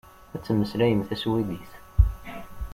[0.35, 1.71] Ad temmeslayem taswidit.